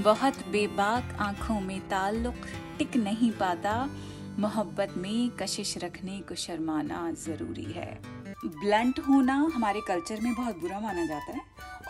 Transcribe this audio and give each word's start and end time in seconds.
बहुत 0.00 0.34
बेबाक 0.48 1.16
आँखों 1.20 1.60
में 1.60 1.80
ताल्लुक 1.80 2.46
टिक 2.78 2.96
नहीं 2.96 3.30
पाता। 3.30 3.72
मोहब्बत 4.38 4.94
में 4.96 5.30
कशिश 5.30 5.78
रखने 5.78 6.18
को 6.18 6.34
शर्माना 6.34 7.10
ज़रूरी 7.12 7.64
है। 7.64 7.98
ब्लंट 8.44 8.98
होना 8.98 9.34
हमारे 9.54 9.80
कल्चर 9.80 10.20
में 10.20 10.34
बहुत 10.34 10.58
बुरा 10.58 10.80
माना 10.80 11.06
जाता 11.06 11.32
है 11.32 11.40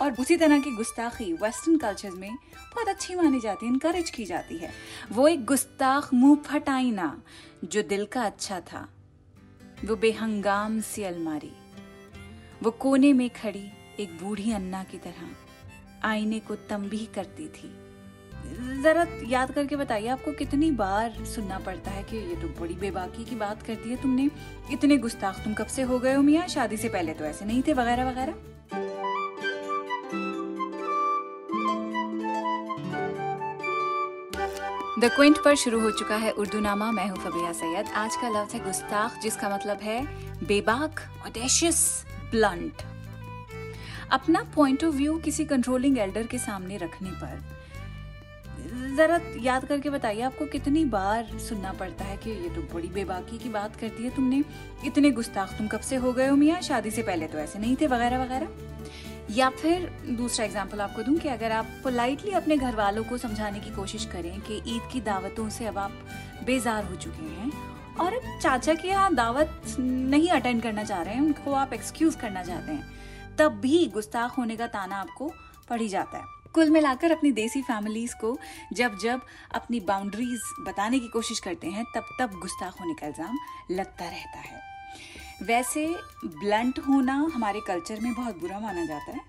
और 0.02 0.12
उसी 0.12 0.36
तरह 0.36 0.60
की 0.60 0.70
गुस्ताखी 0.70 1.32
वेस्टर्न 1.32 1.76
कल्चर 1.76 2.10
में 2.10 2.34
बहुत 2.34 2.88
अच्छी 2.88 3.14
मानी 3.14 3.40
जाती 3.40 3.66
है 3.66 3.72
इनकरेज 3.72 4.10
की 4.10 4.24
जाती 4.24 4.56
है। 4.56 4.70
वो 5.12 5.28
एक 5.28 5.44
गुस्ताख 5.44 6.14
मुँह 6.14 6.36
फटाईना 6.36 7.22
जो 7.64 7.82
दिल 7.82 8.04
का 8.04 8.22
अच्छा 8.22 8.60
था। 8.60 8.88
वो 9.84 9.96
बेहंगाम 9.96 10.80
सी 10.80 11.02
अलमारी। 11.02 11.52
वो 12.62 12.70
कोने 12.70 13.12
में 13.12 13.28
खड़ी 13.30 13.70
एक 14.00 14.18
बूढ़ी 14.22 14.52
अन्ना 14.52 14.82
की 14.84 14.98
तरह 14.98 16.08
आईने 16.08 16.38
को 16.38 16.54
तंबी 16.54 17.08
करती 17.14 17.48
थी। 17.48 17.87
जरा 18.82 19.06
याद 19.28 19.50
करके 19.52 19.76
बताइए, 19.76 20.08
आपको 20.08 20.32
कितनी 20.32 20.70
बार 20.72 21.24
सुनना 21.26 21.58
पड़ता 21.58 21.90
है 21.90 22.02
कि 22.02 22.16
ये 22.18 22.34
तो 22.42 22.48
बड़ी 22.60 22.74
बेबाकी 22.74 23.24
की 23.24 23.36
बात 23.36 23.62
करती 23.62 23.90
है 23.90 23.96
तुमने? 24.02 24.28
इतने 24.72 24.96
गुस्ताख 24.98 25.42
तुम 25.44 25.54
कब 25.54 25.66
से 25.66 25.82
हो 25.82 25.98
गए 25.98 26.14
हो 26.14 26.22
मियाँ? 26.22 26.46
शादी 26.48 26.76
से 26.76 26.88
पहले 26.88 27.14
तो 27.14 27.24
ऐसे 27.24 27.44
नहीं 27.44 27.62
थे 27.68 27.72
वगैरह 27.72 28.10
वगैरह? 28.10 28.34
द 35.00 35.10
क्विंट 35.14 35.36
पर 35.44 35.54
शुरू 35.56 35.80
हो 35.80 35.90
चुका 35.90 36.16
है 36.16 36.30
उर्दू 36.32 36.60
नामा 36.60 36.90
मैं 36.92 37.08
हूँ 37.08 37.18
फबिया 37.18 37.52
सैयद। 37.52 37.92
आज 37.96 38.16
का 38.16 38.28
लफ्ज 38.30 38.54
है 38.54 38.64
गुस्ताख, 38.64 39.20
जिसका 39.22 39.48
मतलब 39.48 39.80
है 39.82 40.00
बेबाक 40.46 41.00
ऑडेशियस 41.26 42.04
ब्लंट 42.30 42.82
अपना 44.12 44.42
पॉइंट 44.54 44.84
ऑफ़ 44.84 44.94
व्यू 44.94 45.18
किसी 45.18 45.44
कंट्रोलिंग 45.44 45.98
एल्डर 45.98 46.26
के 46.26 46.38
सामने 46.38 46.76
रखने 46.76 47.10
पर 47.12 47.57
जरा 48.96 49.20
याद 49.40 49.64
करके 49.64 49.90
बताइए, 49.90 50.20
आपको 50.22 50.46
कितनी 50.46 50.84
बार 50.86 51.38
सुनना 51.38 51.72
पड़ता 51.72 52.04
है 52.04 52.16
कि 52.16 52.30
ये 52.32 52.48
तो 52.48 52.62
बड़ी 52.74 52.88
बेबाकी 52.88 53.38
की 53.38 53.48
बात 53.48 53.76
करती 53.76 54.04
है, 54.04 54.10
तुमने 54.10 54.42
इतने 54.86 55.10
गुस्ताख, 55.10 55.56
तुम 55.58 55.68
कब 55.68 55.80
से 55.80 55.96
हो 55.96 56.12
गए 56.12 56.26
हो 56.28 56.36
मियाँ? 56.36 56.60
शादी 56.60 56.90
से 56.90 57.02
पहले 57.02 57.26
तो 57.26 57.38
ऐसे 57.38 57.58
नहीं 57.58 57.76
थे 57.80 57.86
वगैरह 57.86 58.22
वगैरह? 58.22 58.48
या 59.30 59.48
फिर 59.52 59.88
दूसरा 60.10 60.44
एग्ज़ाम्पल 60.44 60.80
आपको 60.80 61.02
दूँ 61.02 61.16
कि 61.16 61.28
अगर 61.28 61.52
आप 61.52 61.66
पोलाइटली 61.82 62.30
अपने 62.32 62.56
घर 62.56 62.76
वालों 62.76 63.04
को 63.04 63.18
समझाने 63.18 63.60
की 63.60 63.70
कोशिश 63.70 64.04
करें 64.04 64.40
कि 64.40 64.56
ईद 64.66 64.88
की 64.92 65.00
दावतों 65.00 65.48
से 65.48 65.66
अब 65.66 65.78
आप 65.78 65.92
बेजार 66.46 66.84
हो 66.84 66.94
चुके 66.96 67.24
हैं, 67.24 67.50
और 68.00 68.14
अब 68.14 68.38
चाचा 68.42 68.74
के 68.74 68.88
यहाँ 68.88 69.14
दावत 69.14 69.76
नहीं 69.78 70.28
अटेंड 70.30 70.62
करना 70.62 70.84
चाह 70.84 71.02
रहे 71.02 71.14
हैं, 71.14 71.22
उनको 71.22 71.52
आप 71.54 71.72
एक्सक्यूज 71.72 72.14
करना 72.14 72.42
चाहते 72.42 72.72
हैं, 72.72 73.36
तब 73.38 73.60
भी 73.60 73.86
गुस्ताख 73.86 74.38
होने 74.38 74.56
का 74.56 74.66
ताना 74.68 74.96
आपको 74.96 75.32
पड़ 75.70 75.80
ही 75.80 75.88
जाता 75.88 76.18
है। 76.18 76.24
कुल 76.54 76.70
मिलाकर 76.70 77.12
अपनी 77.12 77.30
देसी 77.32 77.62
फैमिलीज़ 77.62 78.14
को 78.20 78.36
जब 78.72 78.96
जब 78.98 79.20
अपनी 79.54 79.80
बाउंड्रीज 79.82 80.40
बताने 80.60 80.98
की 80.98 81.08
कोशिश 81.08 81.40
करते 81.40 81.66
हैं, 81.66 81.84
तब 81.94 82.16
तब 82.20 82.38
गुस्ताख 82.40 82.80
होने 82.80 82.94
का 82.94 83.06
इल्ज़ाम 83.06 83.38
लगता 83.70 84.04
रहता 84.06 84.38
है। 84.38 84.66
वैसे 85.42 85.86
ब्लंट 86.24 86.78
होना 86.78 87.14
हमारे 87.34 87.60
कल्चर 87.66 88.00
में 88.00 88.12
बहुत 88.14 88.40
बुरा 88.40 88.58
माना 88.60 88.84
जाता 88.86 89.12
है 89.12 89.20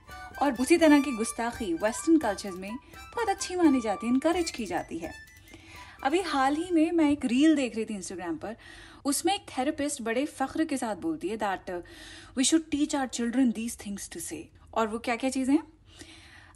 और 0.42 0.54
उसी 0.62 0.78
तरह 0.78 1.02
की 1.02 1.12
गुस्ताखी 1.12 1.74
वेस्टर्न 1.74 2.18
कल्चर 2.18 2.52
में 2.52 2.76
बहुत 2.76 3.30
अच्छी 3.30 3.56
मानी 3.56 3.82
जाती 3.82 4.08
है 4.08 4.14
इनकरेज 4.14 4.52
की 4.52 4.66
जाती 4.66 4.98
है। 4.98 5.12
अभी 6.04 6.22
हाल 6.24 6.56
ही 6.56 6.72
में 6.72 6.92
मैं 6.92 7.10
एक 7.12 7.26
रील 7.26 7.56
देख 7.56 7.76
रही 7.76 7.86
थी 7.86 7.96
इंस्टाग्राम 7.96 8.36
पर, 8.36 8.56
उसमें 9.06 9.34
एक 9.34 9.46
थेरेपिस्ट 9.50 10.02
बड़े 10.02 10.26
फख्र 10.28 10.66
के 10.66 10.78
साथ 10.78 10.96
बोलती 10.98 11.28
है 11.28 11.38
that 11.38 11.70
we 12.38 12.44
should 12.44 12.70
teach 12.72 12.96
our 12.96 13.08
children 13.10 13.52
these 13.52 13.78
things 13.86 14.10
to 14.14 14.20
say 14.20 14.48
और 14.74 14.88
वो 14.88 15.00
क्या 15.00 15.16
क्या 15.16 15.30
चीज़ें 15.30 15.54
हैं? 15.54 15.64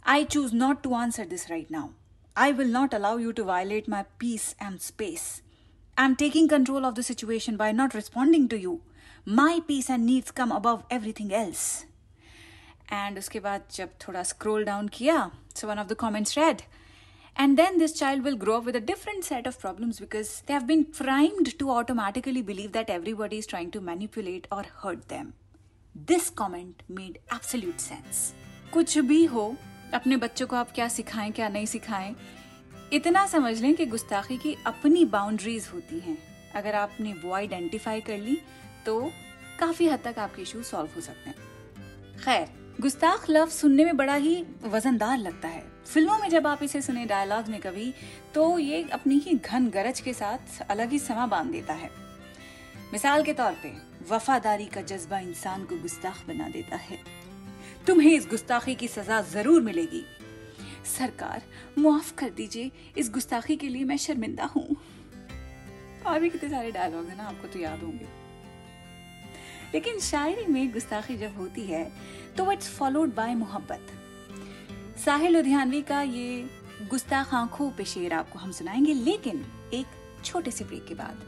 I 0.03 0.23
choose 0.23 0.53
not 0.53 0.81
to 0.83 0.95
answer 0.95 1.25
this 1.25 1.49
right 1.49 1.69
now. 1.69 1.91
I 2.35 2.51
will 2.51 2.67
not 2.67 2.93
allow 2.93 3.17
you 3.17 3.33
to 3.33 3.43
violate 3.43 3.87
my 3.87 4.05
peace 4.17 4.55
and 4.59 4.81
space. 4.81 5.41
I'm 5.97 6.15
taking 6.15 6.47
control 6.47 6.85
of 6.85 6.95
the 6.95 7.03
situation 7.03 7.57
by 7.57 7.71
not 7.71 7.93
responding 7.93 8.47
to 8.49 8.57
you. 8.57 8.81
My 9.25 9.59
peace 9.67 9.89
and 9.89 10.05
needs 10.05 10.31
come 10.31 10.51
above 10.51 10.83
everything 10.89 11.33
else. 11.33 11.85
And 12.89 13.17
उसके 13.17 13.39
बाद 13.39 13.61
जब 13.71 13.89
थोड़ा 14.01 14.23
scroll 14.25 14.63
down 14.65 14.89
किया, 14.89 15.31
so 15.53 15.67
one 15.67 15.77
of 15.77 15.89
the 15.89 15.95
comments 15.95 16.37
read, 16.37 16.63
and 17.35 17.57
then 17.57 17.77
this 17.77 17.93
child 17.93 18.23
will 18.23 18.35
grow 18.35 18.57
up 18.57 18.65
with 18.65 18.75
a 18.75 18.81
different 18.81 19.23
set 19.23 19.45
of 19.45 19.59
problems 19.59 19.99
because 19.99 20.41
they 20.45 20.53
have 20.53 20.65
been 20.65 20.85
primed 20.85 21.59
to 21.59 21.69
automatically 21.69 22.41
believe 22.41 22.71
that 22.71 22.89
everybody 22.89 23.37
is 23.37 23.45
trying 23.45 23.69
to 23.71 23.81
manipulate 23.81 24.47
or 24.51 24.63
hurt 24.81 25.07
them. 25.09 25.33
This 25.93 26.29
comment 26.29 26.83
made 26.87 27.19
absolute 27.29 27.81
sense. 27.81 28.33
कुछ 28.73 28.97
भी 28.97 29.23
हो 29.25 29.45
अपने 29.94 30.16
बच्चों 30.16 30.46
को 30.46 30.56
आप 30.56 30.72
क्या 30.72 30.88
सिखाएँ, 30.88 31.30
क्या 31.32 31.48
नहीं 31.48 31.66
सिखाएँ, 31.66 32.14
इतना 32.92 33.26
समझ 33.26 33.60
लें 33.60 33.74
कि 33.74 33.86
गुस्ताखी 33.86 34.36
की 34.36 34.56
अपनी 34.66 35.04
बाउंड्रीज 35.04 35.68
होती 35.74 36.00
हैं। 36.00 36.16
अगर 36.54 36.74
आपने 36.74 37.12
वो 37.14 37.32
आइडेंटिफाई 37.32 38.00
कर 38.00 38.18
ली 38.18 38.36
तो 38.86 39.00
काफ़ी 39.60 39.88
हद 39.88 40.00
तक 40.04 40.18
आपके 40.18 40.42
इशू 40.42 40.62
सॉल्व 40.62 40.90
हो 40.96 41.00
सकते 41.00 41.30
हैं। 41.30 41.36
खैर, 42.18 42.48
गुस्ताख 42.80 43.28
लव 43.30 43.48
सुनने 43.48 43.84
में 43.84 43.96
बड़ा 43.96 44.14
ही 44.14 44.44
वजनदार 44.64 45.18
लगता 45.18 45.48
है। 45.48 45.62
फ़िल्मों 45.86 46.18
में 46.18 46.28
जब 46.28 46.46
आप 46.46 46.62
इसे 46.62 46.82
सुने 46.82 47.04
डायलॉग 47.06 47.48
में 47.48 47.60
कभी 47.60 47.92
तो 48.34 48.58
ये 48.58 48.82
अपनी 48.92 49.18
ही 49.18 49.34
घन 49.34 49.68
गरज 49.70 50.00
के 50.00 50.12
साथ 50.12 50.62
अलग 50.70 50.90
ही 50.90 50.98
समा 50.98 51.26
बाँध 51.26 51.50
देता 51.50 51.74
है। 51.74 51.90
मिसाल 52.92 53.22
के 53.22 53.32
तौर 53.32 53.52
पे, 53.62 53.72
वफादारी 54.10 54.66
का 54.66 54.80
जज्बा 54.82 55.18
इंसान 55.18 55.64
को 55.64 55.76
गुस्ताख 55.76 56.26
बना 56.28 56.48
देता 56.48 56.76
है। 56.76 56.98
तुम्हें 57.86 58.12
इस 58.12 58.26
गुस्ताखी 58.26 58.74
की 58.74 58.88
सजा 58.88 59.20
ज़रूर 59.22 59.60
मिलेगी। 59.62 60.04
सरकार 60.88 61.42
मुआफ 61.78 62.12
कर 62.18 62.30
दीजिए, 62.30 62.70
इस 62.98 63.10
गुस्ताखी 63.10 63.56
के 63.56 63.68
लिए 63.68 63.84
मैं 63.84 63.96
शर्मिंदा 63.96 64.44
हूँ। 64.46 64.76
और 66.06 66.20
भी 66.20 66.30
कितने 66.30 66.50
सारे 66.50 66.70
डायलॉग 66.72 67.06
है 67.06 67.16
ना, 67.16 67.24
आपको 67.24 67.48
तो 67.48 67.58
याद 67.58 67.82
होंगे। 67.82 68.06
लेकिन 69.74 69.98
शायरी 70.00 70.46
में 70.46 70.72
गुस्ताखी 70.72 71.16
जब 71.16 71.36
होती 71.36 71.64
है 71.66 71.90
तो 72.36 72.50
इट्स 72.52 72.68
फॉलोड 72.68 73.14
बाय 73.14 73.34
मोहब्बत। 73.34 73.86
साहिल 75.04 75.32
लुधियानवी 75.32 75.82
का 75.82 76.00
ये 76.02 76.48
गुस्ताख 76.90 77.34
आँखों 77.34 77.70
पे 77.70 77.84
शेर 77.84 78.12
आपको 78.12 78.38
हम 78.38 78.52
सुनाएँगे, 78.52 78.92
लेकिन 78.94 79.44
एक 79.74 79.86
छोटे 80.24 80.50
से 80.50 80.64
ब्रेक 80.64 80.84
के 80.86 80.94
बाद। 80.94 81.22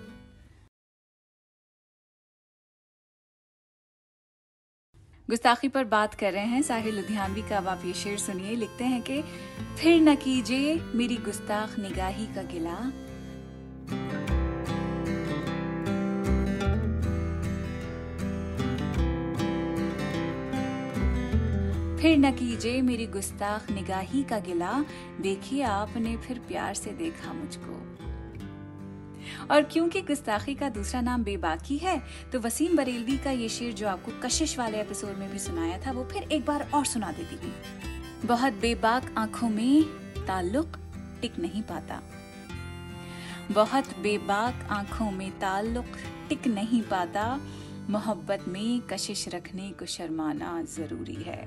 गुस्ताखी 5.31 5.69
पर 5.69 5.85
बात 5.85 6.15
कर 6.15 6.33
रहे 6.33 6.45
हैं 6.45 6.63
साहिल 6.63 6.97
लुधियानवी 6.97 7.43
का 7.43 7.71
आप 7.71 7.83
ये 7.85 7.93
शेर 7.93 8.19
सुनिए। 8.19 8.57
लिखते 8.57 8.85
हैं 8.85 9.03
कि, 9.03 9.23
फिर 9.79 10.01
न 10.01 10.15
कीजिए 10.15 10.81
मेरी 10.95 11.17
गुस्ताख 11.17 11.79
निगाही 11.79 12.27
का 12.27 12.43
गिला। 12.43 12.91
फिर 22.03 22.19
न 22.19 22.33
कीजिए 22.33 22.83
मेरी 22.83 23.07
गुस्ताख 23.07 23.71
निगाही 23.71 24.23
का 24.23 24.39
गिला। 24.39 24.85
देखिए 25.21 25.63
आपने 25.63 26.17
फिर 26.17 26.39
प्यार 26.39 26.75
से 26.75 26.91
देखा 26.91 27.33
मुझको। 27.33 27.96
और 29.51 29.63
क्योंकि 29.63 30.01
गुस्ताखी 30.03 30.55
का 30.55 30.69
दूसरा 30.69 31.01
नाम 31.01 31.25
बेबाकी 31.25 31.77
है 31.79 32.03
तो 32.33 32.41
वसीम 32.41 32.77
बरेलवी 32.77 33.17
का 33.19 33.31
ये 33.31 33.49
शेर 33.49 33.73
जो 33.73 33.89
आपको 33.89 34.13
कशिश 34.23 34.59
वाले 34.59 34.81
एपिसोड 34.81 35.17
में 35.19 35.31
भी 35.33 35.39
सुनाया 35.39 35.79
था, 35.87 35.93
वो 35.93 36.05
फिर 36.05 36.23
एक 36.23 36.45
बार 36.47 36.69
और 36.75 36.85
सुना 36.85 37.13
देती 37.13 37.47
हूँ। 37.47 37.55
बहुत 38.25 38.53
बेबाक 38.53 39.15
आँखों 39.19 39.49
में 39.49 39.85
ताल्लुक 40.27 40.77
टिक 41.21 41.39
नहीं 41.39 41.63
पाता। 41.63 42.03
बहुत 43.53 43.99
बेबाक 43.99 44.67
आँखों 44.71 45.11
में 45.11 45.31
ताल्लुक 45.31 45.99
टिक 46.29 46.47
नहीं 46.47 46.83
पाता। 46.83 47.41
मोहब्बत 47.91 48.45
में 48.49 48.81
कशिश 48.81 49.29
रखने 49.29 49.71
को 49.71 49.87
शर्माना 49.87 50.63
ज़रूरी 50.63 51.15
है। 51.15 51.41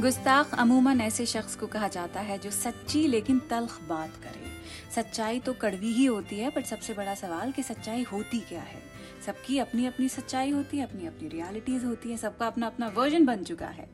गुस्ताख 0.00 0.54
अमूमन 0.54 1.00
ऐसे 1.00 1.26
शख्स 1.26 1.56
को 1.56 1.66
कहा 1.66 1.88
जाता 1.88 2.20
है 2.20 2.38
जो 2.38 2.50
सच्ची 2.50 3.06
लेकिन 3.06 3.38
तलख 3.38 3.80
बात 3.88 4.10
करे। 4.10 4.46
सच्चाई 4.94 5.40
तो 5.40 5.52
कड़वी 5.52 5.92
ही 5.92 6.04
होती 6.04 6.36
है, 6.36 6.50
पर 6.50 6.62
सबसे 6.62 6.94
बड़ा 6.94 7.14
सवाल 7.14 7.52
कि 7.52 7.62
सच्चाई 7.62 8.02
होती 8.02 8.40
क्या 8.40 8.60
है? 8.60 8.82
सबकी 9.26 9.58
अपनी 9.58 9.86
अपनी 9.86 10.08
सच्चाई 10.08 10.50
होती 10.50 10.78
है 10.78 10.84
अपनी 10.84 11.06
अपनी 11.06 11.28
रियलिटीज 11.28 11.84
होती 11.84 12.10
है, 12.10 12.16
सबका 12.16 12.46
अपना 12.46 12.66
अपना 12.66 12.88
वर्जन 12.88 13.26
बन 13.26 13.44
चुका 13.44 13.66
है। 13.66 13.88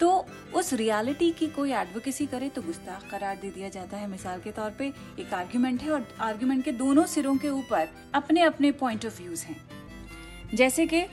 तो 0.00 0.26
उस 0.54 0.72
रियलिटी 0.72 1.30
की 1.30 1.46
कोई 1.46 1.72
एडवोकेसी 1.72 2.26
करे 2.26 2.48
तो 2.48 2.62
गुस्ताख 2.62 3.10
करार 3.10 3.36
दे 3.36 3.50
दिया 3.50 3.68
जाता 3.68 3.96
है। 3.96 4.08
मिसाल 4.08 4.40
के 4.40 4.50
तौर 4.50 4.70
पे 4.70 4.92
एक 5.18 5.34
आर्ग्यूमेंट 5.34 5.82
है 5.82 5.90
और 5.90 6.08
आर्ग्यूमेंट 6.20 6.64
के 6.64 6.72
दोनों 6.72 7.04
सिरों 7.06 7.36
के 7.36 7.48
ऊपर 7.48 7.88
अपने 8.14 8.42
अपने 8.42 8.72
पॉइंट 8.72 9.06
ऑफ़ 9.06 9.22
व्यूज़ 9.22 9.44
हैं। 9.44 9.56
जैसे 10.54 10.86
कि 10.86 11.04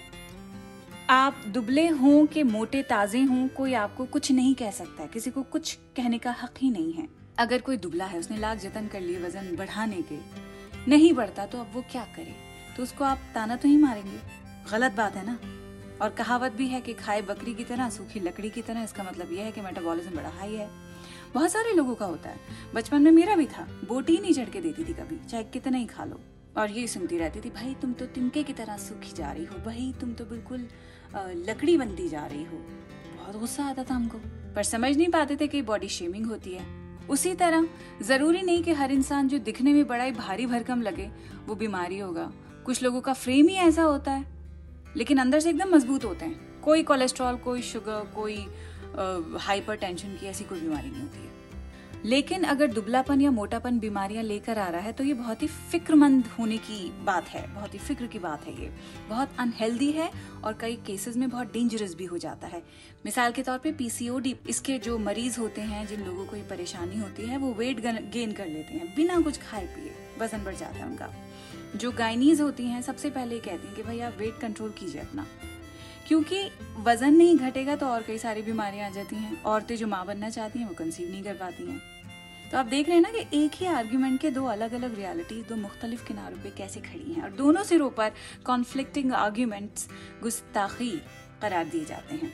आप 1.12 1.44
दुबले 1.48 1.88
हों 1.88 2.26
के 2.26 2.44
मोटे 2.44 2.84
ताजे 2.84 3.22
हों, 3.22 3.48
कोई 3.48 3.74
आपको 3.74 4.06
कुछ 4.06 4.32
नहीं 4.32 4.56
कह 4.56 4.72
सकता 4.72 5.02
है। 5.02 5.08
किसी 5.08 5.32
को 5.32 5.44
कुछ 5.44 5.74
कहने 5.74 6.18
का 6.18 6.32
हक 6.32 6.54
ही 6.58 6.72
नहीं 6.72 6.94
है। 6.94 7.08
अगर 7.38 7.62
कोई 7.62 7.78
दुबला 7.78 8.06
है, 8.06 8.20
उसने 8.20 8.38
लाख 8.38 8.58
जतन 8.58 8.88
कर 8.88 9.02
लिए, 9.02 9.20
वज़न 9.20 9.56
बढ़ाने 9.56 10.02
के, 10.02 10.18
नहीं 10.88 11.14
बढ़ता 11.14 11.46
तो 11.46 11.60
अब 11.60 11.72
वो 11.74 11.82
क्या 11.92 12.04
करे? 12.04 12.36
तो 12.78 12.84
उसको 12.84 13.04
आप 13.04 13.20
ताना 13.34 13.56
तो 13.56 13.68
ही 13.68 13.78
मारेंगे। 13.78 14.20
गलत 14.72 14.92
बात 14.92 15.16
है 15.16 15.26
ना? 15.26 15.40
और 16.06 16.10
कहावत 16.10 16.52
भी 16.52 16.68
है 16.68 16.82
कि 16.82 16.94
खाए 16.94 17.22
बकरी 17.22 17.54
की 17.54 17.64
तरह, 17.64 17.90
सूखी 17.90 18.20
लकड़ी 18.20 18.50
की 18.50 18.62
तरह। 18.62 18.84
इसका 18.84 19.04
मतलब 19.04 19.34
यह 19.34 19.44
है 19.44 19.52
कि 19.52 19.62
मेटाबॉलिज्म 19.62 20.16
बड़ा 20.16 20.30
हाई 20.30 20.54
है। 20.54 20.70
बहुत 21.34 21.52
सारे 21.52 21.74
लोगों 21.74 21.96
का 21.96 22.06
होता 22.06 22.30
है। 22.30 22.38
बचपन 22.76 23.02
में 23.02 23.12
मेरा 23.12 23.36
भी 23.36 23.46
था। 23.46 23.64
बोटी 23.88 24.18
नहीं 24.18 24.34
चढ़ 24.34 24.50
के 24.50 24.62
देती 24.62 24.84
थी 24.84 24.94
कभी। 24.94 25.28
चाहे 25.28 25.44
कितना 25.44 25.78
ही 25.78 25.86
खा 25.86 26.06
लो। 26.06 26.20
और 26.58 26.72
ये 26.72 26.88
सुनती 26.88 27.18
रहती 27.18 27.42
थी, 27.42 27.50
भाई, 27.50 27.76
तुम 27.82 27.94
तो 27.94 28.06
तिनके 28.06 28.44
की 28.44 28.54
तरह 28.54 28.78
सूखी 28.78 29.12
जा 29.12 29.32
रही 29.32 29.46
हो। 29.46 29.56
भाई, 29.58 29.94
तुम 30.02 30.14
तो 30.14 30.26
बिल्कुल 30.26 30.68
लकड़ी 31.18 31.78
बनती 31.78 32.10
जा 32.10 32.26
रही 32.26 32.44
हो। 32.44 32.58
बहुत 33.18 33.40
गुस्सा 33.40 33.66
आता 33.66 33.84
था 33.84 33.94
हमको। 33.96 34.18
पर 34.56 34.64
समझ 34.64 34.98
नहीं 34.98 35.10
पाते 35.10 35.36
थे 35.36 35.48
कि 35.48 35.62
बॉडी 35.62 35.88
शेमिंग 35.88 36.26
होती 36.26 36.54
है। 36.54 36.82
उसी 37.10 37.36
तरह, 37.36 37.68
ज़रूरी 38.02 38.42
नहीं 38.42 38.64
कि 38.64 38.74
हर 38.74 38.92
इंसान 38.92 39.28
जो 39.28 39.40
दिखने 39.40 39.74
में 39.74 39.88
बड़ा 39.88 40.04
ही 40.04 40.12
भारी 40.12 40.46
भरकम 40.46 40.82
लगे, 40.82 41.12
वो 41.48 41.56
बीमारी 41.56 42.00
होगा। 42.00 42.32
कुछ 42.66 42.84
लोगों 42.84 43.02
का 43.02 43.14
फ्रेम 43.14 43.48
ही 43.48 43.56
ऐसा 43.56 43.84
होता 43.84 44.12
है। 44.12 44.26
लेकिन 44.98 45.18
अंदर 45.18 45.40
से 45.40 45.50
एकदम 45.50 45.76
मज़बूत 45.76 46.06
होते 46.06 46.26
हैं। 46.26 46.62
कोई 46.62 46.84
कोलेस्ट्रॉल 46.84 47.36
कोई 47.36 47.62
शुगर 47.62 48.12
कोई 48.16 48.48
हाइपर 49.40 49.76
टेंशन 49.76 50.10
की 50.10 50.26
ऐसी 50.26 50.44
कोई 50.44 50.62
बीमारी 50.62 50.92
नहीं 50.92 51.02
होती 51.02 51.20
है। 51.20 51.41
लेकिन 52.06 52.44
अगर 52.44 52.68
दुबलापन 52.68 53.22
या 53.22 53.32
मोटापन 53.32 53.80
बीमारियाँ 53.80 54.24
लेकर 54.24 54.58
आ 54.58 54.68
रहा 54.68 54.82
है 54.82 54.92
तो 54.94 55.04
ये 55.04 55.14
बहुत 55.14 55.42
ही 55.44 55.48
फिक्रमंद 55.48 56.28
होने 56.40 56.58
की 56.58 56.92
बात 57.04 57.28
है। 57.28 57.56
बहुत 57.56 57.74
ही 57.74 57.80
फ़िक्र 57.80 58.08
की 58.08 58.20
बात 58.20 58.46
है 58.48 58.62
ये। 58.62 58.72
बहुत 59.10 59.30
अनहेल्दी 59.40 59.92
है 59.92 60.12
और 60.44 60.54
कई 60.54 60.76
केसेस 60.76 61.18
में 61.18 61.30
बहुत 61.30 61.54
डेंजरस 61.54 61.96
भी 61.96 62.06
हो 62.06 62.18
जाता 62.18 62.48
है। 62.48 62.64
मिसाल 63.06 63.32
के 63.32 63.44
तौर 63.44 63.58
पे 63.58 63.72
पीसीओडी 63.72 64.36
इसके 64.50 64.78
जो 64.80 64.98
मरीज़ 64.98 65.40
होते 65.40 65.62
हैं, 65.62 65.88
जिन 65.88 66.06
लोगों 66.06 66.26
को 66.26 66.36
ये 66.36 66.44
परेशानी 66.44 67.00
होती 67.00 67.26
है, 67.26 67.38
वो 67.38 67.54
वेट 67.54 67.80
गेन 68.12 68.32
कर 68.32 68.46
लेते 68.46 68.74
हैं, 68.74 68.96
बिना 68.96 69.22
कुछ 69.22 69.42
खाए 69.42 69.66
पिए, 69.66 69.94
वज़न 70.20 70.44
बढ़ 70.44 70.56
जाता 70.56 70.76
है 70.76 70.86
उनका। 70.86 71.10
जो 71.76 71.92
गाइनीज 71.92 72.42
होती 72.42 72.64
हैं, 72.64 72.82
सबसे 72.82 73.10
पहले 73.10 73.40
कहती 73.40 73.68
हैं 73.68 73.76
कि 73.76 73.84
भाई 73.84 74.00
आप 74.00 74.16
वेट 74.18 74.40
कंट्रोल 74.40 74.72
कीजिए 74.72 75.02
अपना। 75.02 75.26
क्योंकि 76.08 76.50
वज़न 76.78 77.14
नहीं 77.14 77.38
घटेगा 77.38 77.76
तो 77.76 77.86
और 77.86 78.02
कई 78.02 78.18
सारी 78.18 78.42
बीमारियाँ 78.42 78.90
आ 78.90 78.94
जाती 78.94 79.16
हैं। 79.16 79.44
औरतें 79.44 79.76
जो 79.78 79.88
माँ 79.88 80.06
बनना 80.06 80.30
चाहती 80.30 80.60
हैं, 80.60 80.68
वो 80.68 80.74
कंसीव 80.74 81.10
नहीं 81.10 81.24
कर 81.24 81.34
पाती 81.34 81.64
हैं। 81.64 81.82
तो 82.52 82.58
आप 82.58 82.66
देख 82.66 82.88
रहे 82.88 82.96
हैं 82.96 83.02
ना 83.02 83.10
कि 83.10 83.46
एक 83.46 83.52
ही 83.56 83.66
आर्ग्यूमेंट 83.66 84.22
के 84.22 84.32
दो 84.32 84.46
अलग 84.46 84.74
अलग 84.74 84.96
रियलिटी 84.96 85.44
दो 85.44 85.56
मुख्तलिफ़ 85.56 86.06
किनारों 86.08 86.38
पे 86.38 86.50
कैसे 86.50 86.80
खड़ी 86.80 87.14
हैं। 87.14 87.24
और 87.24 87.32
दोनों 87.32 87.64
सिरों 87.64 87.90
पर 87.90 88.12
कॉन्फ्लिक्टिंग 88.46 89.14
आर्ग्यूमेंट्स 89.14 89.90
गुस्ताखी 90.24 91.02
करार 91.42 91.66
दिए 91.66 91.86
जाते 91.86 92.16
हैं। 92.16 92.34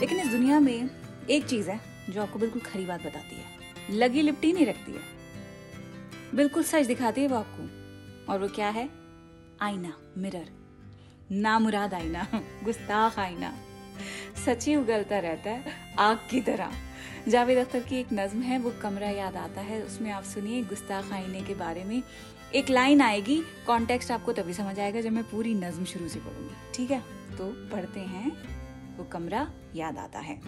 लेकिन 0.00 0.20
इस 0.20 0.28
दुनिया 0.28 0.60
में 0.60 0.90
एक 1.30 1.46
चीज़ 1.46 1.70
है, 1.70 1.80
जो 2.10 2.22
आपको 2.22 2.38
बिल्कुल 2.38 2.60
खरी 2.60 2.86
बात 2.86 3.00
बताती 3.00 3.36
है। 3.36 3.44
लगी 3.90 4.22
लिपटी 4.22 4.52
नहीं 4.52 4.66
रखती 4.66 4.92
है। 4.92 5.02
बिल्कुल 6.34 6.62
सच 6.62 6.86
दिखाती 6.86 7.20
है 7.20 7.28
वो 7.28 7.36
आपको। 7.36 7.62
और 8.32 8.38
वो 8.38 8.48
क्या 8.48 8.68
है? 8.68 8.90
आईना 9.60 9.96
मिरर 10.16 10.48
नामुराद 11.32 11.94
आईना, 11.94 12.26
गुस्ताख 12.64 13.18
आईना। 13.18 13.71
सची 14.44 14.76
उगलता 14.76 15.18
रहता 15.18 15.50
है, 15.50 15.64
आग 15.98 16.18
की 16.30 16.40
तरह। 16.40 16.72
जावेद 17.28 17.58
अख्तर 17.58 17.80
की 17.80 17.96
एक 17.96 18.12
नज्म 18.12 18.40
है, 18.40 18.58
वो 18.58 18.72
कमरा 18.82 19.08
याद 19.10 19.36
आता 19.36 19.60
है। 19.60 19.82
उसमें 19.82 20.10
आप 20.10 20.24
सुनिए 20.24 20.62
गुस्ताख 20.62 21.12
आईने 21.12 21.40
के 21.40 21.54
बारे 21.54 21.84
में। 21.84 22.02
एक 22.54 22.70
लाइन 22.70 23.00
आएगी 23.00 23.42
कॉन्टेक्स्ट 23.66 24.10
आपको 24.10 24.32
तभी 24.32 24.52
समझ 24.52 24.78
आएगा 24.80 25.00
जब 25.00 25.12
मैं 25.12 25.24
पूरी 25.24 25.54
नज्म 25.54 25.84
शुरू 25.84 26.08
से 26.08 26.20
पढ़ूँगी 26.20 26.54
ठीक 26.74 26.90
है? 26.90 27.00
तो 27.38 27.46
पढ़ते 27.70 28.00
हैं। 28.00 28.30
वो 28.96 29.04
कमरा 29.04 29.46
याद 29.74 29.98
आता 29.98 30.18
है। 30.18 30.40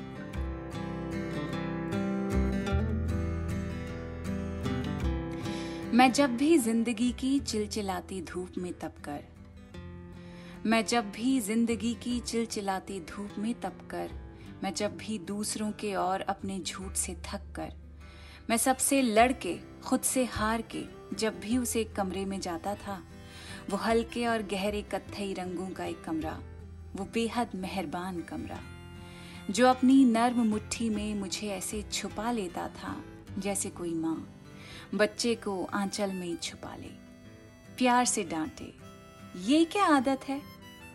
मैं 5.95 6.11
जब 6.13 6.37
भी 6.37 6.57
ज़िंदगी 6.59 7.11
की 7.13 7.39
चिलचिलाती 7.41 8.21
धूप 8.23 8.59
में 8.59 8.73
तप 8.73 8.95
कर 9.05 9.23
मैं 10.67 10.85
जब 10.87 11.11
भी 11.11 11.41
ज़िंदगी 11.41 11.93
की 11.95 12.19
चिलचिलाती 12.21 12.99
धूप 13.01 13.31
में 13.39 13.53
तप 13.61 13.79
कर, 13.91 14.11
मैं 14.63 14.73
जब 14.75 14.97
भी 14.97 15.19
दूसरों 15.19 15.71
के 15.73 15.95
और 15.95 16.21
अपने 16.21 16.59
झूठ 16.61 16.93
से 16.93 17.15
थक 17.25 17.41
कर, 17.55 17.73
मैं 18.51 18.57
सबसे 18.57 19.01
लड़ 19.03 19.33
के 19.33 19.55
खुद 19.85 20.01
से 20.01 20.25
हार 20.25 20.63
के 20.75 20.83
जब 21.17 21.39
भी 21.41 21.59
उसे 21.59 21.83
कमरे 21.97 22.25
में 22.25 22.39
जाता 22.41 22.75
था, 22.75 22.99
वो 23.71 23.77
हल्के 23.77 24.27
और 24.27 24.43
गहरे 24.43 24.81
कत्थई 24.83 25.33
रंगों 25.33 25.69
का 25.69 25.85
एक 25.85 26.03
कमरा, 26.05 26.39
वो 26.97 27.05
बेहद 27.15 27.55
मेहरबान 27.55 28.21
कमरा, 28.23 28.61
जो 29.51 29.67
अपनी 29.67 30.05
नर्म 30.05 30.43
मुट्ठी 30.47 30.89
में 30.91 31.15
मुझे 31.15 31.49
ऐसे 31.49 31.83
छुपा 31.93 32.31
लेता 32.33 32.67
था 32.79 32.97
जैसे 33.39 33.71
कोई 33.71 33.93
माँ 33.95 34.17
बच्चे 34.95 35.35
को 35.35 35.63
आंचल 35.65 36.13
में 36.13 36.37
छुपा 36.37 36.75
ले, 36.77 36.91
प्यार 37.79 38.05
से 38.05 38.25
डांटे। 38.25 38.73
ये 39.45 39.65
क्या 39.65 39.85
आदत 39.87 40.29
है? 40.29 40.41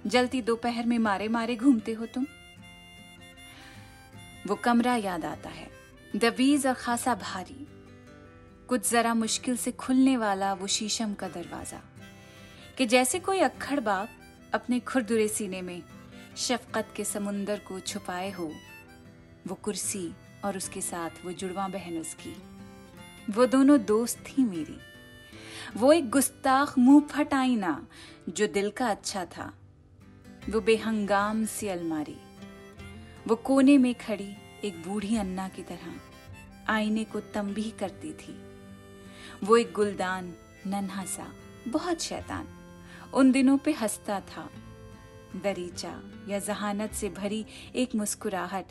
जलती 0.07 0.41
दोपहर 0.41 0.85
में 0.85 0.99
मारे 0.99 1.27
मारे 1.27 1.55
घूमते 1.55 1.93
हो 1.93 2.05
तुम। 2.05 2.25
वो 4.47 4.55
कमरा 4.55 4.95
याद 4.95 5.25
आता 5.25 5.49
है। 5.49 5.69
दबीज 6.15 6.67
और 6.67 6.73
खासा 6.73 7.15
भारी। 7.15 7.67
कुछ 8.67 8.91
जरा 8.91 9.13
मुश्किल 9.13 9.57
से 9.57 9.71
खुलने 9.71 10.17
वाला 10.17 10.53
वो 10.53 10.67
शीशम 10.67 11.13
का 11.13 11.27
दरवाज़ा। 11.27 11.81
कि 12.77 12.85
जैसे 12.85 13.19
कोई 13.19 13.39
अक्खड़ 13.39 13.79
बाप 13.79 14.09
अपने 14.53 14.79
खुरदुरे 14.79 15.27
सीने 15.27 15.61
में 15.61 15.83
शफकत 16.37 16.93
के 16.95 17.03
समुंदर 17.03 17.59
को 17.59 17.79
छुपाए 17.79 18.31
हो, 18.31 18.55
वो 19.47 19.55
कुर्सी 19.55 20.13
और 20.45 20.57
उसके 20.57 20.81
साथ 20.81 21.09
वो 21.25 21.31
जुड़वा 21.31 21.67
बहन 21.67 21.97
उसकी। 21.97 22.41
वो 23.29 23.45
दोनों 23.45 23.85
दोस्त 23.85 24.19
थी 24.19 24.43
मेरी। 24.43 24.77
वो 25.75 25.93
एक 25.93 26.09
गुस्ताख 26.09 26.77
मुँह 26.77 27.07
फटाईना 27.07 27.87
जो 28.29 28.47
दिल 28.47 28.71
का 28.71 28.89
अच्छा 28.89 29.25
था। 29.25 29.53
वो 30.49 30.61
बेहंगाम 30.61 31.45
सी 31.45 31.67
अलमारी। 31.67 32.17
वो 33.27 33.35
कोने 33.35 33.77
में 33.77 33.95
खड़ी 33.95 34.33
एक 34.63 34.87
बूढ़ी 34.87 35.17
अन्ना 35.17 35.47
की 35.47 35.63
तरह 35.63 35.93
आईने 36.67 37.03
को 37.03 37.19
तंबी 37.19 37.73
करती 37.79 38.13
थी। 38.13 38.41
वो 39.43 39.57
एक 39.57 39.73
गुलदान, 39.73 40.33
नन्हा 40.67 41.05
सा, 41.05 41.33
बहुत 41.67 42.01
शैतान, 42.01 42.47
उन 43.13 43.31
दिनों 43.31 43.57
पे 43.57 43.71
हंसता 43.71 44.19
था। 44.19 44.49
दरीचा 45.43 46.01
या 46.29 46.39
जहानत 46.39 46.91
से 46.91 47.09
भरी 47.09 47.45
एक 47.75 47.95
मुस्कुराहट 47.95 48.65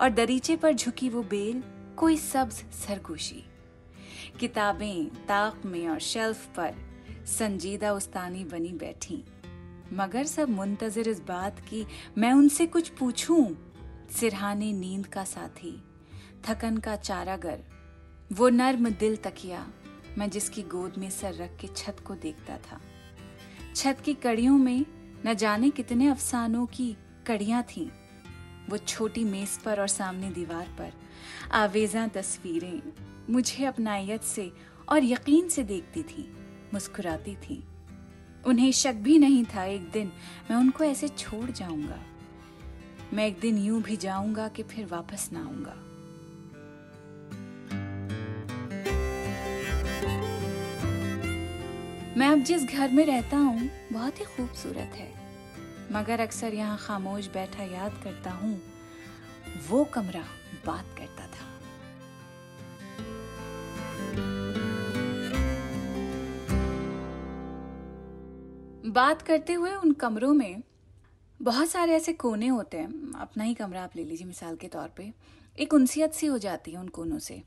और 0.00 0.10
दरीचे 0.10 0.56
पर 0.56 0.72
झुकी 0.72 1.08
वो 1.08 1.22
बेल, 1.22 1.62
कोई 1.96 2.16
सब्ज 2.16 2.52
सरगोशी। 2.52 3.44
किताबें, 4.40 5.06
ताक 5.08 5.62
में 5.64 5.88
और 5.88 5.98
शेल्फ 5.98 6.46
पर 6.46 6.74
संजीदा 7.26 7.92
उस्तानी 7.92 8.44
बनी 8.44 8.72
बैठी। 8.72 9.24
मगर 9.92 10.24
सब 10.24 10.48
मुंतजर 10.48 11.08
इस 11.08 11.20
बात 11.20 11.60
की, 11.60 11.86
मैं 12.18 12.32
उनसे 12.32 12.66
कुछ 12.66 12.88
पूछूँ? 12.88 13.74
सिरहाने 14.10 14.72
नींद 14.72 15.06
का 15.06 15.24
साथी, 15.24 15.82
थकन 16.48 16.76
का 16.76 16.96
चारागर, 16.96 17.60
वो 18.32 18.48
नर्म 18.48 18.90
दिल 18.90 19.16
तकिया, 19.16 19.66
मैं 20.18 20.30
जिसकी 20.30 20.62
गोद 20.62 20.94
में 20.98 21.10
सर 21.10 21.34
रख 21.34 21.56
के 21.56 21.68
छत 21.76 21.96
को 22.06 22.14
देखता 22.14 22.56
था। 22.56 22.80
छत 23.76 23.98
की 24.04 24.14
कड़ियों 24.14 24.58
में 24.58 24.86
न 25.26 25.34
जाने 25.34 25.70
कितने 25.70 26.08
अफसानों 26.08 26.66
की 26.66 26.96
कड़ियाँ 27.26 27.62
थीं। 27.62 27.88
वो 28.68 28.76
छोटी 28.76 29.24
मेज 29.24 29.58
पर 29.58 29.80
और 29.80 29.88
सामने 29.88 30.30
दीवार 30.30 30.68
पर, 30.78 30.92
आवेजा 31.52 32.06
तस्वीरें 32.06 32.82
मुझे 33.30 33.64
अपनायत 33.64 34.22
से 34.22 34.52
और 34.88 35.04
यकीन 35.04 35.48
से 35.48 35.62
देखती 35.62 36.02
थी, 36.02 36.36
मुस्कुराती 36.74 37.36
थी। 37.36 37.64
उन्हें 38.48 38.70
शक 38.72 38.94
भी 38.94 39.18
नहीं 39.18 39.44
था 39.44 39.64
एक 39.64 39.90
दिन 39.90 40.12
मैं 40.50 40.56
उनको 40.56 40.84
ऐसे 40.84 41.08
छोड़ 41.08 41.50
जाऊँगा। 41.50 41.98
मैं 43.12 43.26
एक 43.26 43.38
दिन 43.40 43.58
यूँ 43.58 43.82
भी 43.82 43.96
जाऊँगा 43.96 44.48
कि 44.48 44.62
फिर 44.62 44.86
वापस 44.86 45.28
ना 45.32 45.40
आऊँगा। 45.40 45.74
मैं 52.16 52.28
अब 52.28 52.42
जिस 52.42 52.64
घर 52.64 52.90
में 52.90 53.04
रहता 53.06 53.36
हूँ, 53.36 53.68
बहुत 53.92 54.20
ही 54.20 54.24
खूबसूरत 54.24 54.96
है। 54.96 55.12
मगर 55.92 56.20
अक्सर 56.20 56.54
यहाँ 56.54 56.78
खामोश 56.78 57.26
बैठा 57.26 57.64
याद 57.64 58.00
करता 58.04 58.30
हूँ, 58.30 58.60
वो 59.68 59.84
कमरा 59.84 60.24
बात 60.66 60.86
करता 60.98 61.27
बात 68.98 69.22
करते 69.22 69.52
हुए 69.52 69.74
उन 69.74 69.92
कमरों 69.92 70.34
में 70.34 70.62
बहुत 71.42 71.68
सारे 71.68 71.92
ऐसे 71.92 72.12
कोने 72.12 72.46
होते 72.46 72.76
हैं। 72.76 73.12
अपना 73.14 73.44
ही 73.44 73.54
कमरा 73.54 73.82
आप 73.82 73.90
ले 73.96 74.04
लीजिए 74.04 74.26
मिसाल 74.26 74.56
के 74.56 74.68
तौर 74.68 74.88
पे। 74.88 75.12
एक 75.58 75.74
उनसियत 75.74 76.12
सी 76.12 76.26
हो 76.26 76.38
जाती 76.38 76.70
है 76.70 76.78
उन 76.78 76.88
कोनों 76.88 77.18
से। 77.18 77.42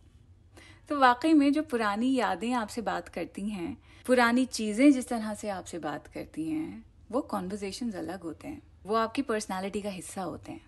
तो 0.90 1.00
वाकई 1.00 1.34
में 1.34 1.54
जो 1.54 1.64
पुरानी 1.64 2.14
यादें 2.16 2.54
आपसे 2.54 2.82
बात 2.82 3.08
करती 3.08 3.50
हैं, 3.50 3.78
पुरानी 4.06 4.46
चीज़ें 4.46 4.92
जिस 4.92 5.08
तरह 5.08 5.34
से 5.34 5.50
आपसे 5.50 5.80
बात 5.80 6.08
करती 6.08 6.50
हैं, 6.50 6.86
वो 7.12 7.22
कॉन्वर्जेशन 7.22 7.92
अलग 7.92 8.22
होते 8.22 8.48
हैं। 8.48 8.62
वो 8.86 8.96
आपकी 8.96 9.22
पर्सनालिटी 9.22 9.82
का 9.82 9.90
हिस्सा 9.90 10.22
होते 10.22 10.52
हैं। 10.52 10.62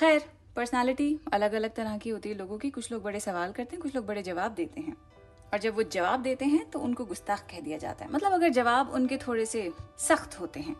खैर 0.00 0.30
पर्सनालिटी 0.56 1.20
अलग 1.32 1.52
अलग 1.52 1.74
तरह 1.74 1.98
की 1.98 2.10
होती 2.10 2.28
है। 2.28 2.34
लोगों 2.34 2.58
की 2.58 2.70
कुछ 2.70 2.92
लोग 2.92 3.02
बड़े 3.02 3.20
सवाल 3.20 3.52
करते 3.52 3.76
हैं, 3.76 3.82
कुछ 3.82 3.94
लोग 3.94 4.06
बड़े 4.06 4.22
जवाब 4.22 4.54
देते 4.54 4.80
हैं। 4.80 4.96
और 5.52 5.58
जब 5.58 5.74
वो 5.74 5.82
जवाब 5.82 6.22
देते 6.22 6.44
हैं 6.44 6.70
तो 6.70 6.78
उनको 6.78 7.04
गुस्ताख 7.04 7.40
कह 7.40 7.60
दिया 7.60 7.78
जाता 7.78 8.04
है। 8.04 8.10
मतलब 8.12 8.32
अगर 8.32 8.48
जवाब 8.48 8.90
उनके 8.90 9.16
थोड़े 9.16 9.46
से 9.46 9.72
सख्त 9.98 10.40
होते 10.40 10.60
हैं। 10.60 10.76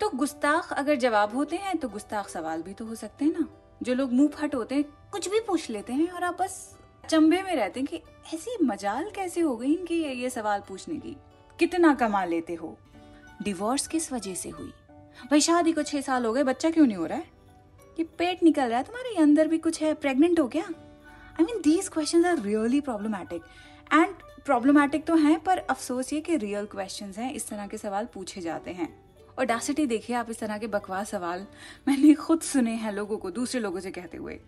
तो 0.00 0.10
गुस्ताख 0.14 0.72
अगर 0.72 0.94
जवाब 0.94 1.34
होते 1.34 1.56
हैं 1.56 1.76
तो 1.76 1.88
गुस्ताख 1.88 2.28
सवाल 2.28 2.62
भी 2.62 2.74
तो 2.74 2.84
हो 2.84 2.94
सकते 2.94 3.24
हैं 3.24 3.32
ना। 3.32 3.48
जो 3.82 3.94
लोग 3.94 4.12
मुँह 4.12 4.28
फट 4.28 4.54
होते 4.54 4.74
हैं 4.74 4.84
कुछ 5.12 5.28
भी 5.28 5.40
पूछ 5.40 5.70
लेते 5.70 5.92
हैं 5.92 6.08
और 6.10 6.24
आप 6.24 6.38
बस 6.40 6.78
चंबे 7.08 7.42
में 7.42 7.56
रहते 7.56 7.80
हैं 7.80 7.86
कि 7.86 8.02
ऐसी 8.34 8.64
मजाल 8.64 9.10
कैसे 9.10 9.40
हो 9.40 9.56
गई 9.56 9.72
इनकी 9.72 10.02
ये, 10.04 10.30
सवाल 10.30 10.60
पूछने 10.68 10.94
की? 10.94 11.16
कितना 11.58 11.94
कमा 11.94 12.24
लेते 12.24 12.54
हो? 12.54 12.76
डिवोर्स 13.42 13.86
किस 13.86 14.12
वजह 14.12 14.34
से 14.34 14.48
हुई? 14.48 14.72
भाई 15.30 15.40
शादी 15.40 15.72
को 15.72 15.82
छह 15.82 16.00
साल 16.00 16.24
हो 16.24 16.32
गए 16.32 16.42
बच्चा 16.42 16.70
क्यों 16.70 16.86
नहीं 16.86 16.96
हो 16.96 17.06
रहा 17.06 17.18
है? 17.18 17.26
कि 17.96 18.04
पेट 18.04 18.42
निकल 18.42 18.68
रहा 18.68 18.78
है 18.78 18.84
तुम्हारे 18.84 19.14
अंदर 19.14 19.48
भी 19.48 19.58
कुछ 19.58 19.82
है? 19.82 19.94
प्रेग्नेंट 19.94 20.40
हो 20.40 20.48
गया 20.48 20.68
I 21.40 21.44
mean 21.44 21.60
these 21.60 21.88
question 21.88 22.24
are 22.24 22.38
really 22.38 22.80
problematic 22.80 23.42
and 23.92 24.14
problematic 24.44 25.04
तो 25.04 25.14
हैं, 25.14 25.40
पर 25.40 25.58
अफसोस 25.58 26.12
ये 26.12 26.20
कि 26.20 26.36
रियल 26.36 26.66
क्वेश्चन 26.66 27.12
हैं, 27.18 27.32
इस 27.32 27.48
तरह 27.48 27.66
के 27.66 27.78
सवाल 27.78 28.08
पूछे 28.14 28.40
जाते 28.40 28.70
हैं। 28.70 29.14
और 29.38 29.44
डासिटी 29.44 29.86
देखिए 29.86 30.16
आप 30.16 30.30
इस 30.30 30.38
तरह 30.38 30.58
के 30.58 30.66
बकवास 30.66 31.10
सवाल। 31.10 31.46
मैंने 31.88 32.14
खुद 32.14 32.40
सुने 32.40 32.72
हैं 32.72 32.92
लोगों 32.92 33.18
को, 33.18 33.30
दूसरे 33.30 33.60
लोगों 33.60 33.80
से 33.80 33.90
कहते 33.90 34.16
हुए। 34.16 34.40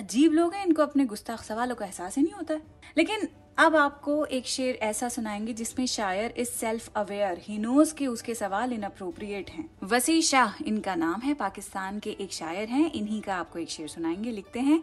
अजीब 0.00 0.32
लोग 0.32 0.54
हैं, 0.54 0.66
इनको 0.66 0.82
अपने 0.82 1.04
गुस्ताख 1.04 1.42
सवालों 1.42 1.74
का 1.74 1.86
एहसास 1.86 2.16
ही 2.16 2.22
नहीं 2.22 2.34
होता 2.34 2.54
है। 2.54 2.62
लेकिन 2.98 3.28
अब 3.58 3.76
आपको 3.76 4.24
एक 4.24 4.46
शेर 4.46 4.74
ऐसा 4.74 5.08
सुनाएँगे 5.08 5.52
जिसमें 5.52 5.86
शायर 5.86 6.34
is 6.36 6.48
self 6.48 6.90
aware 6.96 7.38
he 7.38 7.58
knows 7.58 7.94
के 7.94 8.06
उसके 8.06 8.34
सवाल 8.34 8.72
इन 8.72 8.82
अप्रोप्रिएट 8.82 9.50
हैं। 9.50 9.70
वसी 9.82 10.22
शाह 10.22 10.64
इनका 10.66 10.94
नाम 10.94 11.20
है, 11.20 11.34
पाकिस्तान 11.34 11.98
के 11.98 12.10
एक 12.10 12.32
शायर 12.32 12.68
हैं। 12.68 12.92
इन्हीं 12.92 13.22
का 13.22 13.36
आपको 13.36 13.58
एक 13.58 13.70
शेर 13.70 13.88
सुनाएँगे, 13.88 14.30
लिखते 14.30 14.60
हैं। 14.60 14.82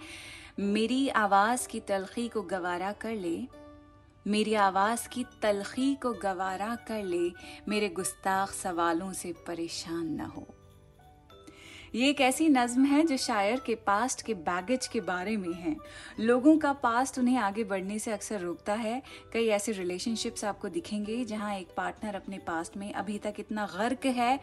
मेरी 0.59 1.09
आवाज़ 1.09 1.67
की 1.67 1.79
तलखी 1.79 2.27
को 2.27 2.41
गवारा 2.41 2.91
कर 2.91 3.13
ले। 3.13 3.47
मेरी 4.27 4.53
आवाज़ 4.53 5.09
की 5.09 5.25
तलखी 5.41 5.95
को 5.95 6.13
गवारा 6.13 6.75
कर 6.75 7.03
ले। 7.03 7.31
मेरे 7.67 7.89
गुस्ताख 7.89 8.49
सवालों 8.49 9.13
से 9.13 9.33
परेशान 9.47 10.07
न 10.07 10.19
हो। 10.19 10.47
ये 11.95 12.09
एक 12.09 12.21
ऐसी 12.21 12.49
नज्म 12.49 12.85
है 12.85 13.03
जो 13.03 13.17
शायर 13.17 13.59
के 13.59 13.75
पास्ट 13.75 14.21
के 14.21 14.33
बैगेज 14.33 14.87
के 14.87 15.01
बारे 15.01 15.37
में 15.37 15.53
है। 15.53 15.75
लोगों 16.19 16.57
का 16.57 16.73
पास्ट 16.73 17.19
उन्हें 17.19 17.37
आगे 17.37 17.63
बढ़ने 17.63 17.99
से 17.99 18.11
अक्सर 18.11 18.39
रोकता 18.39 18.73
है। 18.73 19.01
कई 19.33 19.47
ऐसे 19.47 19.71
रिलेशनशिप्स 19.71 20.45
आपको 20.45 20.69
दिखेंगे 20.69 21.25
जहाँ 21.25 21.55
एक 21.55 21.67
पार्टनर 21.77 22.15
अपने 22.15 22.37
पास्ट 22.37 22.77
में 22.77 22.93
अभी 22.93 23.17
तक 23.17 23.33
इतना 23.39 23.65
गर्क 23.65 24.05
है 24.05 24.39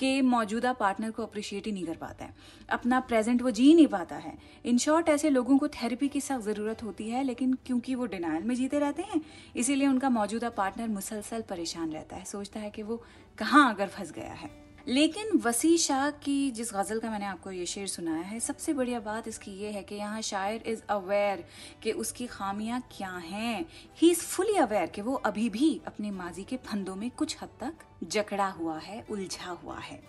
कि 0.00 0.20
मौजूदा 0.22 0.72
पार्टनर 0.72 1.10
को 1.10 1.22
अप्रिशिएट 1.22 1.66
ही 1.66 1.72
नहीं 1.72 1.84
कर 1.86 1.96
पाता 1.96 2.24
है। 2.24 2.34
अपना 2.70 3.00
प्रेजेंट 3.00 3.42
वो 3.42 3.50
जी 3.50 3.74
नहीं 3.74 3.86
पाता 3.86 4.16
है। 4.16 4.32
इन 4.64 4.78
शॉर्ट 4.78 5.08
ऐसे 5.08 5.30
लोगों 5.30 5.58
को 5.58 5.68
थेरेपी 5.68 6.08
की 6.08 6.20
सख्त 6.20 6.44
ज़रूरत 6.44 6.82
होती 6.82 7.08
है, 7.08 7.22
लेकिन 7.24 7.52
क्योंकि 7.66 7.94
वो 7.94 8.06
डिनाइल 8.06 8.44
में 8.44 8.54
जीते 8.54 8.78
रहते 8.78 9.02
हैं, 9.02 9.20
इसीलिए 9.56 9.88
उनका 9.88 10.10
मौजूदा 10.10 10.48
पार्टनर 10.50 10.88
मुसलसल 10.88 11.42
परेशान 11.42 11.92
रहता 11.92 12.16
है, 12.16 12.24
सोचता 12.24 12.60
है 12.60 12.70
कि 12.70 12.82
वो 12.82 13.02
कहाँ 13.38 13.74
अगर 13.74 13.88
फंस 13.88 14.12
गया 14.12 14.32
है। 14.32 14.69
लेकिन 14.88 15.38
वसी 15.38 15.76
शाह 15.78 16.10
की 16.10 16.50
जिस 16.50 16.72
गज़ल 16.74 16.98
का 17.00 17.10
मैंने 17.10 17.26
आपको 17.26 17.50
ये 17.50 17.66
शेर 17.66 17.86
सुनाया 17.86 18.22
है, 18.22 18.40
सबसे 18.40 18.72
बढ़िया 18.72 19.00
बात 19.00 19.28
इसकी 19.28 19.50
ये 19.52 19.70
है 19.70 19.82
कि 19.82 19.94
यहाँ 19.94 20.20
शायर 20.22 20.62
इज़ 20.66 20.82
अवेयर 20.90 21.44
कि 21.82 21.92
उसकी 21.92 22.26
खामियाँ 22.26 22.80
क्या 22.96 23.10
हैं। 23.10 23.64
ही 23.96 24.10
इज़ 24.10 24.20
फुली 24.20 24.56
अवेयर 24.56 24.86
कि 24.86 25.02
वो 25.02 25.14
अभी 25.14 25.48
भी 25.50 25.80
अपने 25.86 26.10
माजी 26.10 26.44
के 26.44 26.56
फंदों 26.56 26.96
में 26.96 27.10
कुछ 27.10 27.36
हद 27.42 27.48
तक 27.60 27.84
जकड़ा 28.04 28.48
हुआ 28.48 28.78
है, 28.78 29.04
उलझा 29.10 29.50
हुआ 29.64 29.78
है। 29.78 30.02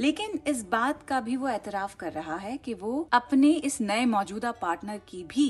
लेकिन 0.00 0.38
इस 0.48 0.62
बात 0.64 1.02
का 1.02 1.20
भी 1.20 1.36
वो 1.36 1.48
एतराफ़ 1.48 1.96
कर 1.96 2.12
रहा 2.12 2.36
है 2.36 2.56
कि 2.56 2.74
वो 2.74 3.08
अपने 3.12 3.50
इस 3.50 3.80
नए 3.80 4.04
मौजूदा 4.06 4.52
पार्टनर 4.52 5.00
की 5.08 5.22
भी 5.24 5.48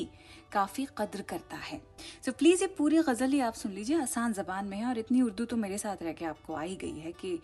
काफ़ी 0.52 0.86
कद्र 0.98 1.22
करता 1.22 1.56
है। 1.56 1.80
सो 2.24 2.30
so, 2.30 2.36
प्लीज़ 2.38 2.62
ये 2.62 2.66
पूरी 2.68 2.98
गज़ल 2.98 3.32
ही 3.32 3.40
आप 3.40 3.54
सुन 3.54 3.72
लीजिए 3.72 4.00
आसान 4.00 4.32
ज़बान 4.32 4.68
में 4.68 4.76
है 4.78 4.86
और 4.86 4.98
इतनी 4.98 5.22
उर्दू 5.22 5.44
तो 5.44 5.56
मेरे 5.56 5.78
साथ 5.78 6.02
रह 6.02 6.12
के 6.12 6.24
आपको 6.24 6.54
आई 6.54 6.76
गई 6.76 6.98
है 6.98 7.12
कि 7.12 7.38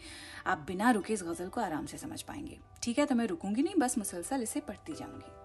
आप 0.47 0.65
बिना 0.67 0.91
रुके 0.91 1.15
इस 1.15 1.23
गज़ल 1.23 1.49
को 1.49 1.61
आराम 1.61 1.87
से 1.87 1.99
समझ 1.99 2.23
पाएँगे। 2.23 2.59
ठीक 2.83 2.99
है 2.99 3.07
तो 3.07 3.15
मैं 3.15 3.27
रुकूँगी 3.27 3.63
नहीं 3.63 3.75
बस 3.79 3.99
मुसलसल 3.99 4.43
इसे 4.43 4.61
पढ़ती 4.61 4.93
जाऊँगी। 4.93 5.38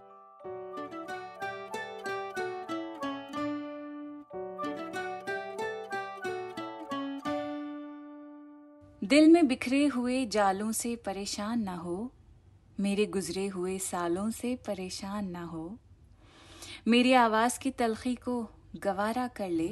दिल 9.14 9.30
में 9.32 9.48
बिखरे 9.48 9.88
हुए 9.88 10.26
जालों 10.26 10.72
से 10.72 10.96
परेशान 10.96 11.62
ना 11.64 11.76
हो, 11.76 12.12
मेरे 12.80 13.06
गुजरे 13.06 13.48
हुए 13.48 13.80
सालों 13.80 14.32
से 14.32 14.56
परेशान 14.56 15.28
ना 15.28 15.44
हो। 15.44 15.78
मेरी 16.88 17.14
आवाज़ 17.14 17.60
की 17.60 17.72
तलखी 17.72 18.16
को 18.16 18.50
गवारा 18.76 19.28
कर 19.28 19.50
ले, 19.50 19.70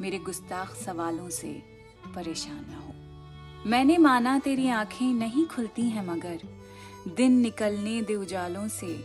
मेरे 0.00 0.18
गुस्ताख 0.18 0.74
सवालों 0.74 1.30
से 1.30 1.62
परेशान 2.14 2.66
ना 2.70 2.78
हो। 2.78 2.92
मैंने 3.70 3.98
माना 3.98 4.38
तेरी 4.38 4.68
आँखें 4.68 5.14
नहीं 5.14 5.46
खुलती 5.46 5.82
हैं 5.82 6.06
मगर 6.06 6.38
दिन 7.14 7.32
निकलने 7.32 8.02
दे 8.02 8.14
उजालों 8.14 8.68
से 8.68 8.98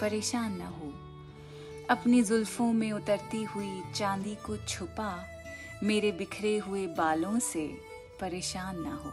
परेशान 0.00 0.56
ना 0.56 0.68
हो। 0.68 0.92
अपनी 1.90 2.22
जुल्फों 2.22 2.72
में 2.72 2.92
उतरती 2.92 3.42
हुई 3.42 3.82
चांदी 3.94 4.34
को 4.34 4.56
छुपा, 4.56 5.24
मेरे 5.82 6.12
बिखरे 6.12 6.58
हुए 6.58 6.86
बालों 6.86 7.38
से 7.38 7.93
परेशान 8.24 8.82
ना 8.82 8.94
हो। 8.94 9.12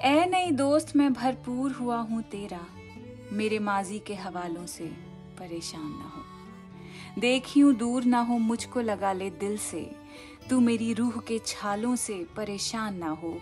ए 0.00 0.26
नई 0.26 0.50
दोस्त, 0.50 0.96
मैं 0.96 1.12
भरपूर 1.12 1.72
हुआ 1.72 1.96
हूँ 1.96 2.22
तेरा। 2.22 2.66
मेरे 3.32 3.58
माजी 3.58 3.98
के 3.98 4.14
हवालों 4.14 4.66
से 4.66 4.84
परेशान 5.38 5.90
ना 5.90 6.12
हो। 6.16 6.22
देखियो 7.20 7.72
दूर 7.72 8.04
ना 8.04 8.20
हो, 8.20 8.38
मुझको 8.38 8.80
लगा 8.80 9.12
ले 9.12 9.30
दिल 9.30 9.58
से। 9.58 9.96
तू 10.50 10.60
मेरी 10.60 10.92
रूह 10.92 11.10
के 11.10 11.38
छालों 11.38 11.96
से 11.96 12.26
परेशान 12.36 12.96
ना 12.96 13.08
हो। 13.08 13.40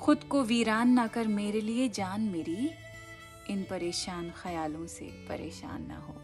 खुद 0.00 0.24
को 0.24 0.42
वीरान 0.42 0.88
ना 0.88 1.06
कर 1.06 1.26
मेरे 1.26 1.60
लिए 1.60 1.88
जान 1.88 2.20
मेरी। 2.20 2.70
इन 3.50 3.62
परेशान 3.70 4.30
ख्यालों 4.30 4.86
से 4.86 5.04
परेशान 5.04 5.86
ना 5.86 5.96
हो। 5.96 6.23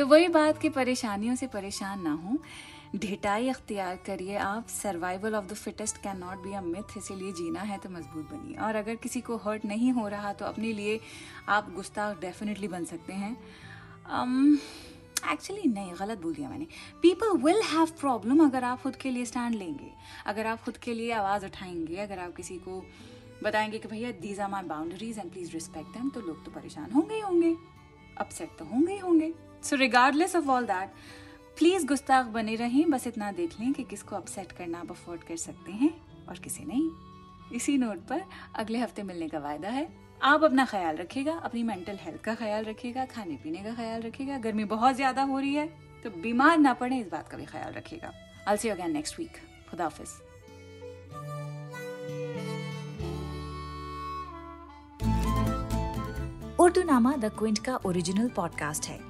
तो 0.00 0.06
वही 0.06 0.28
बात 0.28 0.58
की 0.58 0.68
परेशानियों 0.68 1.34
से 1.36 1.46
परेशान 1.46 2.02
ना 2.02 2.12
हूँ। 2.12 2.38
ढिटाई 2.96 3.48
अख्तियार 3.48 3.96
करिए 3.96 4.36
आप 4.36 4.68
survival 4.68 5.34
of 5.34 5.46
the 5.46 5.54
fittest 5.54 5.96
can 5.96 6.16
not 6.18 6.38
be 6.42 6.54
a 6.54 6.60
myth 6.60 6.96
इसीलिए 6.98 7.32
जीना 7.32 7.60
है 7.60 7.76
तो 7.78 7.88
मज़बूत 7.88 8.30
बनिए। 8.30 8.56
और 8.56 8.76
अगर 8.76 8.94
किसी 8.94 9.20
को 9.20 9.36
हर्ट 9.36 9.64
नहीं 9.64 9.92
हो 9.92 10.06
रहा 10.08 10.32
तो 10.32 10.44
अपने 10.44 10.72
लिए 10.72 10.98
आप 11.48 11.70
गुस्ताख 11.74 12.20
डेफिनेटली 12.20 12.68
बन 12.68 12.84
सकते 12.84 13.12
हैं। 13.12 13.32
एक्चुअली 15.32 15.62
um, 15.62 15.74
नहीं 15.74 15.92
गलत 16.00 16.22
बोल 16.22 16.34
दिया 16.34 16.48
मैंने। 16.48 16.66
पीपल 17.02 17.36
विल 17.44 17.60
हैव 17.72 17.92
प्रॉब्लम 18.00 18.44
अगर 18.44 18.64
आप 18.64 18.82
खुद 18.82 18.96
के 18.96 19.10
लिए 19.10 19.24
स्टैंड 19.24 19.54
लेंगे। 19.54 19.90
अगर 20.26 20.46
आप 20.46 20.62
खुद 20.62 20.76
के 20.76 20.94
लिए 20.94 21.12
आवाज़ 21.12 21.46
उठाएँगे 21.46 21.96
अगर 21.96 22.18
आप 22.18 22.34
किसी 22.36 22.58
को 22.58 22.82
बताएँगे 23.44 23.78
कि 23.78 23.88
भैया 23.88 24.10
these 24.22 24.40
are 24.40 24.50
my 24.50 24.62
boundaries 24.64 25.18
and 25.18 25.30
please 25.32 25.52
respect 25.52 25.94
them 25.98 26.10
तो 26.10 26.20
लोग 26.20 26.44
तो 26.44 26.50
परेशान 26.50 26.90
होंगे 26.90 27.14
ही 27.14 27.20
होंगे 27.20 27.54
अपसेट 28.18 28.58
तो 28.58 28.64
होंगे 28.64 28.92
ही 28.92 28.98
होंगे। 28.98 29.32
So 29.62 29.76
regardless 29.76 30.36
of 30.36 30.48
all 30.50 30.66
that 30.66 30.88
please 31.58 31.86
गुस्ताख 31.86 32.26
बने 32.28 32.54
रहें, 32.56 32.90
बस 32.90 33.06
इतना 33.06 33.30
देख 33.32 33.60
लें 33.60 33.72
कि 33.72 33.82
किसको 33.84 34.16
अपसेट 34.16 34.52
करना 34.52 34.78
आप 34.80 34.90
अफोर्ड 34.90 35.22
कर 35.24 35.36
सकते 35.38 35.72
हैं 35.72 35.90
और 36.28 36.38
किसे 36.38 36.64
नहीं। 36.64 36.90
इसी 37.52 37.76
नोट 37.78 37.98
पर 38.08 38.22
अगले 38.56 38.78
हफ़्ते 38.78 39.02
मिलने 39.02 39.28
का 39.28 39.38
वायदा 39.38 39.68
है। 39.68 39.88
आप 40.22 40.44
अपना 40.44 40.64
ख्याल 40.64 40.96
रखिएगा, 40.96 41.32
अपनी 41.34 41.62
मेंटल 41.62 41.98
हेल्थ 42.00 42.20
का 42.22 42.34
ख्याल 42.34 42.64
रखिएगा, 42.64 43.04
खाने 43.06 43.36
पीने 43.36 43.62
का 43.64 43.74
ख्याल 43.74 44.02
रखिएगा। 44.02 44.38
गर्मी 44.38 44.64
बहुत 44.66 44.94
ज़्यादा 44.96 45.22
हो 45.22 45.38
रही 45.38 45.54
है 45.54 45.66
तो 46.02 46.10
बीमार 46.22 46.58
ना 46.58 46.72
पड़े, 46.74 46.98
इस 46.98 47.08
बात 47.08 47.28
का 47.28 47.36
भी 47.36 47.44
ख्याल 47.46 47.72
रखिएगा। 47.72 48.12
All 48.48 48.56
see 48.56 48.68
again 48.68 48.92
next 48.92 49.18
week 49.18 49.36
खुदाफिज 49.70 50.08
Urdu 56.60 56.82
नामा 56.84 57.12
द 57.12 57.30
क्विंट 57.38 57.58
का 57.58 57.76
ओरिजिनल 57.86 58.28
पॉडकास्ट 58.36 58.86
है। 58.86 59.09